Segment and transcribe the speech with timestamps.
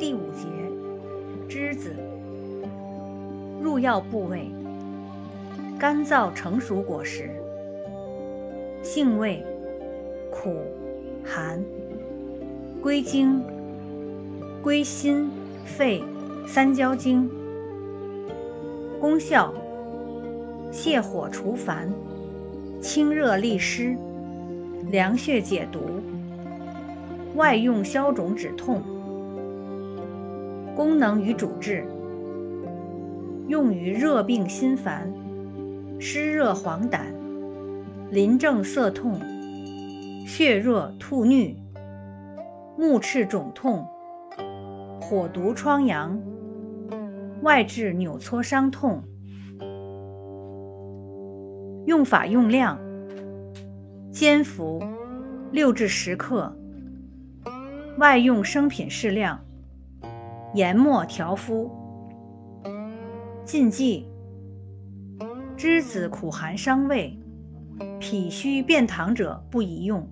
[0.00, 0.48] 第五节，
[1.46, 1.94] 栀子，
[3.60, 4.50] 入药部位，
[5.78, 7.28] 干燥成熟果实，
[8.82, 9.44] 性味
[10.30, 10.56] 苦
[11.22, 11.62] 寒，
[12.80, 13.42] 归经
[14.62, 15.28] 归心
[15.66, 16.02] 肺
[16.46, 17.30] 三焦经，
[18.98, 19.52] 功效
[20.72, 21.92] 泻火除烦，
[22.80, 23.94] 清热利湿，
[24.90, 26.00] 凉血解毒，
[27.34, 28.82] 外用消肿止痛。
[30.80, 31.84] 功能与主治：
[33.48, 35.12] 用于热病心烦、
[35.98, 37.00] 湿热黄疸、
[38.10, 39.20] 淋症涩痛、
[40.26, 41.54] 血热吐衄、
[42.78, 43.86] 目赤肿痛、
[45.02, 46.18] 火毒疮疡、
[47.42, 49.02] 外痔扭搓伤痛。
[51.84, 52.78] 用法用量：
[54.10, 54.82] 煎服，
[55.52, 56.50] 六至十克；
[57.98, 59.38] 外用生品适量。
[60.54, 61.70] 研末调敷。
[63.44, 64.06] 禁忌：
[65.56, 67.18] 栀子苦寒伤胃，
[67.98, 70.06] 脾虚便溏者不宜用。